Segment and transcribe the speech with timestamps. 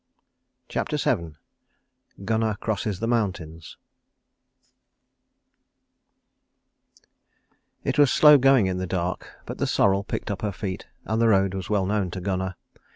[0.67, 1.35] CHAPTER VII
[2.25, 3.77] GUNNAR CROSSES THE MOUNTAINS
[7.83, 11.21] It was slow going in the dark, but the sorrel picked up her feet, and
[11.21, 12.55] the road was well known to Gunnar.